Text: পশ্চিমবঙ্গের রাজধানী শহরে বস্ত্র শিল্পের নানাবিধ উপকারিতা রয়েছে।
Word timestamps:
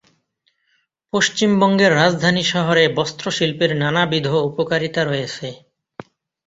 পশ্চিমবঙ্গের 1.13 1.91
রাজধানী 1.95 2.43
শহরে 2.45 2.83
বস্ত্র 2.97 3.25
শিল্পের 3.31 3.71
নানাবিধ 3.75 4.25
উপকারিতা 4.49 5.01
রয়েছে। 5.05 5.47